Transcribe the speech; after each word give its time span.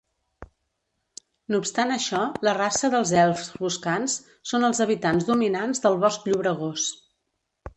No 1.55 1.59
obstant 1.63 1.93
això, 1.95 2.21
la 2.47 2.55
raça 2.59 2.91
dels 2.95 3.13
elfs 3.25 3.51
boscans 3.65 4.17
són 4.53 4.67
els 4.71 4.83
habitants 4.87 5.29
dominants 5.31 5.85
del 5.85 5.99
Bosc 6.07 6.27
Llobregós. 6.33 6.89